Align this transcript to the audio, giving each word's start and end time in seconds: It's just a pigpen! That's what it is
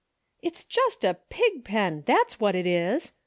It's 0.41 0.63
just 0.63 1.03
a 1.03 1.13
pigpen! 1.29 2.01
That's 2.07 2.39
what 2.39 2.55
it 2.55 2.65
is 2.65 3.13